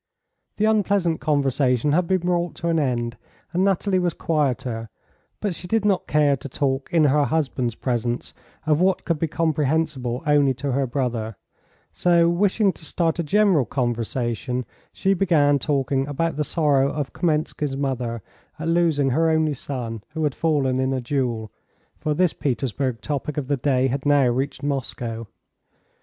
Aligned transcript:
The 0.57 0.65
unpleasant 0.65 1.21
conversation 1.21 1.91
had 1.91 2.07
been 2.07 2.21
brought 2.21 2.55
to 2.55 2.69
an 2.69 2.79
end, 2.79 3.17
and 3.53 3.63
Nathalie 3.63 3.99
was 3.99 4.15
quieter, 4.15 4.89
but 5.39 5.53
she 5.53 5.67
did 5.67 5.85
not 5.85 6.07
care 6.07 6.35
to 6.37 6.49
talk 6.49 6.91
in 6.91 7.03
her 7.03 7.25
husband's 7.25 7.75
presence 7.75 8.33
of 8.65 8.81
what 8.81 9.05
could 9.05 9.19
be 9.19 9.27
comprehensible 9.27 10.23
only 10.25 10.55
to 10.55 10.71
her 10.71 10.87
brother, 10.87 11.35
so, 11.91 12.27
wishing 12.29 12.73
to 12.73 12.83
start 12.83 13.19
a 13.19 13.23
general 13.23 13.63
conversation, 13.63 14.65
she 14.91 15.13
began 15.13 15.59
talking 15.59 16.07
about 16.07 16.35
the 16.35 16.43
sorrow 16.43 16.89
of 16.91 17.13
Kamenski's 17.13 17.77
mother 17.77 18.23
at 18.57 18.67
losing 18.69 19.11
her 19.11 19.29
only 19.29 19.53
son, 19.53 20.03
who 20.15 20.23
had 20.23 20.33
fallen 20.33 20.79
in 20.79 20.93
a 20.93 20.99
duel, 20.99 21.51
for 21.99 22.15
this 22.15 22.33
Petersburg 22.33 23.01
topic 23.01 23.37
of 23.37 23.47
the 23.47 23.57
day 23.57 23.85
had 23.85 24.07
now 24.07 24.25
reached 24.29 24.63
Moscow. 24.63 25.27